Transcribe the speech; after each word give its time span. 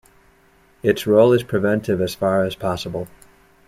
Its 0.81 1.05
role 1.05 1.31
is 1.31 1.43
preventive 1.43 2.01
as 2.01 2.15
far 2.15 2.43
as 2.43 2.55
possible. 2.55 3.07